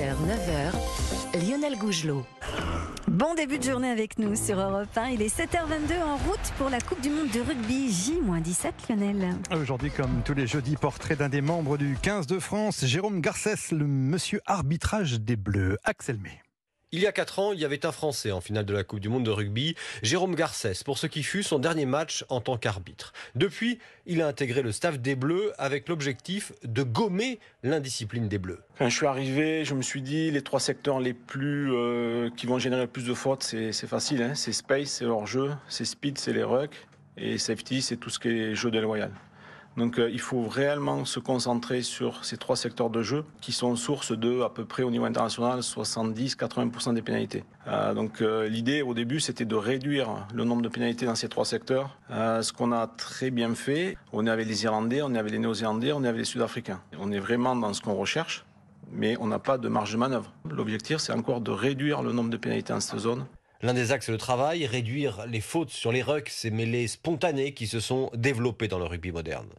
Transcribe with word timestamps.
6h, 0.00 0.14
9h, 1.34 1.46
Lionel 1.46 1.76
Gougelot. 1.76 2.24
Bon 3.06 3.34
début 3.34 3.58
de 3.58 3.64
journée 3.64 3.90
avec 3.90 4.18
nous 4.18 4.34
sur 4.34 4.58
Europe 4.58 4.96
1. 4.96 5.08
Il 5.08 5.20
est 5.20 5.36
7h22 5.36 6.02
en 6.02 6.16
route 6.16 6.52
pour 6.56 6.70
la 6.70 6.80
Coupe 6.80 7.02
du 7.02 7.10
Monde 7.10 7.28
de 7.30 7.40
rugby 7.40 7.92
J-17 7.92 8.72
Lionel. 8.88 9.34
Aujourd'hui, 9.52 9.90
comme 9.90 10.22
tous 10.24 10.32
les 10.32 10.46
jeudis, 10.46 10.76
portrait 10.76 11.16
d'un 11.16 11.28
des 11.28 11.42
membres 11.42 11.76
du 11.76 11.98
15 12.00 12.26
de 12.26 12.38
France, 12.38 12.86
Jérôme 12.86 13.20
Garcès, 13.20 13.72
le 13.72 13.86
monsieur 13.86 14.40
arbitrage 14.46 15.20
des 15.20 15.36
Bleus. 15.36 15.76
Axel 15.84 16.18
May. 16.18 16.40
Il 16.92 16.98
y 16.98 17.06
a 17.06 17.12
4 17.12 17.38
ans, 17.38 17.52
il 17.52 17.60
y 17.60 17.64
avait 17.64 17.86
un 17.86 17.92
Français 17.92 18.32
en 18.32 18.40
finale 18.40 18.64
de 18.64 18.74
la 18.74 18.82
Coupe 18.82 18.98
du 18.98 19.08
Monde 19.08 19.24
de 19.24 19.30
rugby, 19.30 19.76
Jérôme 20.02 20.34
Garcès, 20.34 20.82
pour 20.84 20.98
ce 20.98 21.06
qui 21.06 21.22
fut 21.22 21.44
son 21.44 21.60
dernier 21.60 21.86
match 21.86 22.24
en 22.28 22.40
tant 22.40 22.56
qu'arbitre. 22.56 23.12
Depuis, 23.36 23.78
il 24.06 24.20
a 24.22 24.26
intégré 24.26 24.60
le 24.60 24.72
staff 24.72 24.98
des 24.98 25.14
Bleus 25.14 25.52
avec 25.56 25.88
l'objectif 25.88 26.50
de 26.64 26.82
gommer 26.82 27.38
l'indiscipline 27.62 28.26
des 28.26 28.38
Bleus. 28.38 28.58
Quand 28.76 28.88
je 28.88 28.96
suis 28.96 29.06
arrivé, 29.06 29.64
je 29.64 29.76
me 29.76 29.82
suis 29.82 30.02
dit 30.02 30.32
les 30.32 30.42
trois 30.42 30.58
secteurs 30.58 30.98
les 30.98 31.14
plus 31.14 31.72
euh, 31.72 32.28
qui 32.36 32.46
vont 32.46 32.58
générer 32.58 32.82
le 32.82 32.88
plus 32.88 33.06
de 33.06 33.14
fautes, 33.14 33.44
c'est 33.44 33.72
facile. 33.86 34.22
Hein. 34.22 34.34
c'est 34.34 34.52
space, 34.52 34.88
c'est 34.88 35.04
leur 35.04 35.28
jeu, 35.28 35.52
c'est 35.68 35.84
speed, 35.84 36.18
c'est 36.18 36.32
les 36.32 36.42
rucks, 36.42 36.88
et 37.16 37.38
safety, 37.38 37.82
c'est 37.82 37.98
tout 37.98 38.10
ce 38.10 38.18
qui 38.18 38.30
est 38.30 38.54
jeu 38.56 38.72
déloyal. 38.72 39.12
Donc 39.76 39.98
euh, 39.98 40.10
il 40.12 40.20
faut 40.20 40.46
réellement 40.48 41.04
se 41.04 41.20
concentrer 41.20 41.82
sur 41.82 42.24
ces 42.24 42.36
trois 42.36 42.56
secteurs 42.56 42.90
de 42.90 43.02
jeu 43.02 43.24
qui 43.40 43.52
sont 43.52 43.76
source 43.76 44.16
de, 44.16 44.42
à 44.42 44.50
peu 44.50 44.64
près 44.64 44.82
au 44.82 44.90
niveau 44.90 45.04
international, 45.04 45.60
70-80% 45.60 46.94
des 46.94 47.02
pénalités. 47.02 47.44
Euh, 47.68 47.94
donc 47.94 48.20
euh, 48.20 48.48
l'idée 48.48 48.82
au 48.82 48.94
début, 48.94 49.20
c'était 49.20 49.44
de 49.44 49.54
réduire 49.54 50.26
le 50.34 50.44
nombre 50.44 50.62
de 50.62 50.68
pénalités 50.68 51.06
dans 51.06 51.14
ces 51.14 51.28
trois 51.28 51.44
secteurs. 51.44 51.96
ce 52.10 52.52
qu'on 52.52 52.72
a 52.72 52.86
très 52.86 53.30
bien 53.30 53.54
fait, 53.54 53.96
on 54.12 54.26
est 54.26 54.30
avec 54.30 54.48
les 54.48 54.64
Irlandais, 54.64 55.02
on 55.02 55.14
est 55.14 55.18
avec 55.18 55.32
les 55.32 55.38
Néo-Zélandais, 55.38 55.92
on 55.92 56.04
est 56.04 56.08
avec 56.08 56.18
les 56.18 56.24
Sud-Africains. 56.24 56.80
On 56.98 57.12
est 57.12 57.18
vraiment 57.18 57.54
dans 57.56 57.72
ce 57.72 57.80
qu'on 57.80 57.94
recherche 57.94 58.44
mais 58.92 59.16
on 59.20 59.28
n'a 59.28 59.38
pas 59.38 59.56
de 59.56 59.68
marge 59.68 59.92
de 59.92 59.98
manœuvre. 59.98 60.32
L'objectif, 60.50 60.96
c'est 60.96 61.12
encore 61.12 61.40
de 61.40 61.52
réduire 61.52 62.02
le 62.02 62.10
nombre 62.10 62.28
de 62.28 62.36
pénalités 62.36 62.72
dans 62.72 62.80
cette 62.80 62.98
zone 62.98 63.24
L'un 63.62 63.74
des 63.74 63.92
axes 63.92 64.08
de 64.08 64.16
travail, 64.16 64.66
réduire 64.66 65.26
les 65.26 65.42
fautes 65.42 65.70
sur 65.70 65.92
les 65.92 66.02
rucks, 66.02 66.30
ces 66.30 66.50
mêlées 66.50 66.88
spontanées 66.88 67.52
qui 67.52 67.66
se 67.66 67.78
sont 67.78 68.10
développées 68.14 68.68
dans 68.68 68.78
le 68.78 68.86
rugby 68.86 69.12
moderne. 69.12 69.50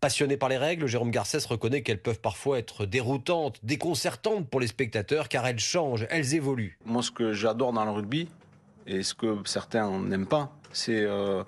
Passionné 0.00 0.36
par 0.36 0.48
les 0.48 0.58
règles, 0.58 0.86
Jérôme 0.86 1.10
Garcès 1.10 1.44
reconnaît 1.48 1.82
qu'elles 1.82 2.00
peuvent 2.00 2.20
parfois 2.20 2.58
être 2.58 2.86
déroutantes, 2.86 3.58
déconcertantes 3.64 4.48
pour 4.48 4.60
les 4.60 4.68
spectateurs 4.68 5.28
car 5.28 5.44
elles 5.46 5.58
changent, 5.58 6.06
elles 6.10 6.34
évoluent. 6.34 6.78
Moi, 6.84 7.02
ce 7.02 7.10
que 7.10 7.32
j'adore 7.32 7.72
dans 7.72 7.84
le 7.84 7.90
rugby, 7.90 8.28
et 8.86 9.02
ce 9.02 9.14
que 9.14 9.36
certains 9.44 9.90
n'aiment 10.00 10.26
pas, 10.26 10.52
c'est. 10.72 11.02
Euh, 11.02 11.42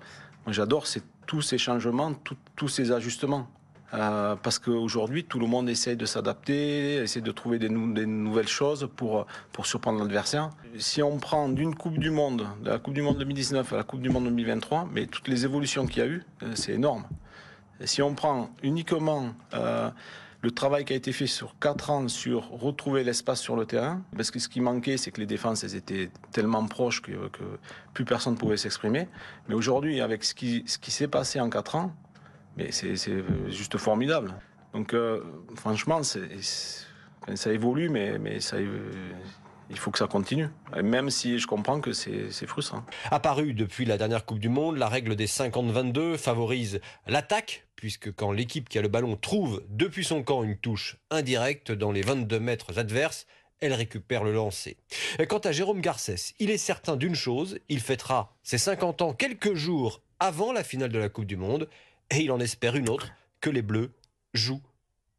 j'adore, 0.48 0.86
c'est 0.86 1.02
tous 1.26 1.42
ces 1.42 1.58
changements, 1.58 2.12
tous 2.56 2.68
ces 2.68 2.92
ajustements. 2.92 3.48
Euh, 3.94 4.34
parce 4.42 4.58
qu'aujourd'hui, 4.58 5.24
tout 5.24 5.38
le 5.38 5.46
monde 5.46 5.68
essaie 5.68 5.94
de 5.94 6.04
s'adapter, 6.04 6.96
essaie 6.96 7.20
de 7.20 7.30
trouver 7.30 7.58
des, 7.58 7.68
nouvelles 7.68 8.48
choses 8.48 8.88
pour, 8.96 9.26
pour 9.52 9.66
surprendre 9.66 10.00
l'adversaire. 10.00 10.50
Si 10.78 11.02
on 11.02 11.18
prend 11.18 11.48
d'une 11.48 11.74
Coupe 11.74 11.98
du 11.98 12.10
Monde, 12.10 12.46
de 12.62 12.70
la 12.70 12.78
Coupe 12.78 12.94
du 12.94 13.02
Monde 13.02 13.18
2019 13.18 13.72
à 13.72 13.76
la 13.76 13.82
Coupe 13.84 14.00
du 14.00 14.08
Monde 14.08 14.24
2023, 14.24 14.88
mais 14.92 15.06
toutes 15.06 15.28
les 15.28 15.44
évolutions 15.44 15.86
qu'il 15.86 15.98
y 15.98 16.06
a 16.06 16.08
eu, 16.08 16.24
euh, 16.42 16.52
c'est 16.54 16.72
énorme. 16.72 17.04
si 17.84 18.02
on 18.02 18.14
prend 18.14 18.50
uniquement 18.62 19.28
euh, 19.52 19.90
le 20.42 20.50
travail 20.50 20.84
qui 20.84 20.92
a 20.92 20.96
été 20.96 21.12
fait 21.12 21.28
sur 21.28 21.56
4 21.60 21.90
ans 21.90 22.08
sur 22.08 22.50
retrouver 22.50 23.04
l'espace 23.04 23.40
sur 23.40 23.54
le 23.54 23.64
terrain, 23.64 24.02
parce 24.16 24.30
que 24.30 24.40
ce 24.40 24.48
qui 24.48 24.60
manquait, 24.60 24.96
c'est 24.96 25.12
que 25.12 25.20
les 25.20 25.26
défenses 25.26 25.62
étaient 25.62 26.10
tellement 26.32 26.66
proches 26.66 27.00
que, 27.00 27.12
plus 27.92 28.04
personne 28.04 28.34
ne 28.34 28.38
pouvait 28.38 28.56
s'exprimer. 28.56 29.08
Mais 29.48 29.54
aujourd'hui, 29.54 30.00
avec 30.00 30.24
ce 30.24 30.34
qui, 30.34 30.64
ce 30.66 30.78
qui 30.78 30.90
s'est 30.90 31.08
passé 31.08 31.40
en 31.40 31.48
4 31.48 31.76
ans, 31.76 31.94
mais 32.56 32.70
c'est 32.72 32.94
juste 33.48 33.76
formidable. 33.78 34.34
Donc, 34.72 34.92
euh, 34.92 35.22
franchement, 35.56 36.02
ça 36.02 37.52
évolue, 37.52 37.88
mais, 37.88 38.40
ça, 38.40 38.56
il 38.60 39.78
faut 39.78 39.90
que 39.90 39.98
ça 39.98 40.06
continue. 40.06 40.48
Même 40.82 41.10
si 41.10 41.38
je 41.38 41.46
comprends 41.46 41.80
que 41.80 41.92
c'est 41.92 42.46
frustrant. 42.46 42.84
Apparu 43.10 43.54
depuis 43.54 43.84
la 43.84 43.96
dernière 43.96 44.24
Coupe 44.24 44.40
du 44.40 44.48
Monde, 44.48 44.76
la 44.76 44.88
règle 44.88 45.16
des 45.16 45.26
50-22 45.26 46.16
favorise 46.16 46.80
l'attaque, 47.06 47.66
puisque 47.76 48.12
quand 48.12 48.32
l'équipe 48.32 48.68
qui 48.68 48.78
a 48.78 48.82
le 48.82 48.88
ballon 48.88 49.16
trouve 49.16 49.62
depuis 49.68 50.04
son 50.04 50.22
camp 50.22 50.42
une 50.42 50.56
touche 50.56 50.96
indirecte 51.10 51.70
dans 51.70 51.92
les 51.92 52.02
22 52.02 52.40
mètres 52.40 52.78
adverses, 52.78 53.26
elle 53.60 53.72
récupère 53.72 54.24
le 54.24 54.32
lancer. 54.32 54.76
Quant 55.28 55.38
à 55.38 55.52
Jérôme 55.52 55.80
Garcès, 55.80 56.34
il 56.38 56.50
est 56.50 56.58
certain 56.58 56.96
d'une 56.96 57.14
chose, 57.14 57.58
il 57.68 57.80
fêtera 57.80 58.34
ses 58.42 58.58
50 58.58 59.02
ans 59.02 59.12
quelques 59.12 59.54
jours 59.54 60.02
avant 60.20 60.52
la 60.52 60.64
finale 60.64 60.90
de 60.90 60.98
la 60.98 61.08
Coupe 61.08 61.26
du 61.26 61.36
Monde 61.36 61.68
et 62.10 62.18
il 62.18 62.32
en 62.32 62.40
espère 62.40 62.76
une 62.76 62.88
autre, 62.88 63.12
que 63.40 63.50
les 63.50 63.62
Bleus 63.62 63.92
jouent 64.32 64.62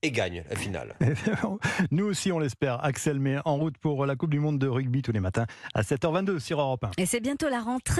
et 0.01 0.11
gagnent 0.11 0.43
la 0.49 0.55
finale. 0.55 0.95
Nous 1.91 2.05
aussi, 2.05 2.31
on 2.31 2.39
l'espère. 2.39 2.83
Axel, 2.83 3.19
mais 3.19 3.37
en 3.45 3.57
route 3.57 3.77
pour 3.77 4.05
la 4.05 4.15
Coupe 4.15 4.29
du 4.29 4.39
Monde 4.39 4.59
de 4.59 4.67
rugby 4.67 5.01
tous 5.01 5.11
les 5.11 5.19
matins 5.19 5.45
à 5.73 5.81
7h22 5.81 6.39
sur 6.39 6.59
Europe 6.59 6.83
1. 6.83 6.91
Et 6.97 7.05
c'est 7.05 7.21
bientôt 7.21 7.49
la 7.49 7.61
rentrée. 7.61 7.93